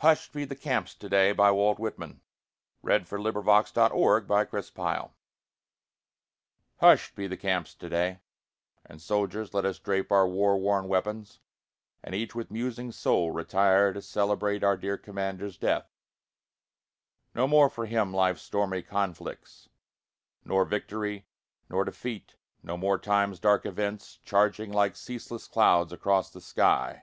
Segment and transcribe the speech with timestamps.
[0.00, 2.20] r children en masse really are?) Walt Whitman
[2.82, 5.10] (1865)
[6.76, 8.20] Hush'd Be the Camps Today May 4, 1865 HUSH'D be the camps today,
[8.84, 11.40] And soldiers let us drape our war worn weapons,
[12.04, 15.90] And each with musing soul retire to celebrate, Our dear commander's death.
[17.34, 19.68] No more for him life's stormy conflicts,
[20.44, 21.26] Nor victory,
[21.68, 27.02] nor defeat no more time's dark events, Charging like ceaseless clouds across the sky.